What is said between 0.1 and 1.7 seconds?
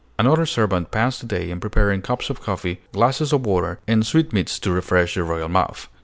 Another servant passed the day in